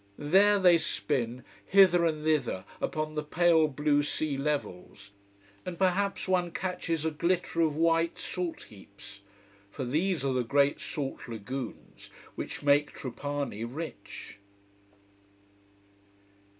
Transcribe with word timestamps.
There 0.17 0.57
they 0.57 0.79
spin, 0.79 1.43
hither 1.63 2.07
and 2.07 2.23
thither, 2.23 2.65
upon 2.81 3.13
the 3.13 3.21
pale 3.21 3.67
blue 3.67 4.01
sea 4.01 4.35
levels. 4.35 5.11
And 5.63 5.77
perhaps 5.77 6.27
one 6.27 6.49
catches 6.49 7.05
a 7.05 7.11
glitter 7.11 7.61
of 7.61 7.75
white 7.75 8.17
salt 8.17 8.63
heaps. 8.63 9.19
For 9.69 9.85
these 9.85 10.25
are 10.25 10.33
the 10.33 10.41
great 10.43 10.79
salt 10.81 11.27
lagoons 11.27 12.09
which 12.33 12.63
make 12.63 12.93
Trapani 12.95 13.63
rich. 13.63 14.39